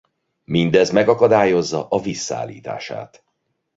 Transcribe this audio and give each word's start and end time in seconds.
Mindez 0.45 0.89
megakadályozza 0.91 1.87
a 1.89 2.01
víz 2.01 2.19
szállítását. 2.19 3.23